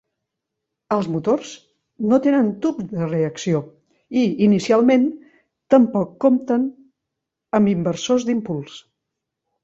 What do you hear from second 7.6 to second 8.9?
inversors d'impuls.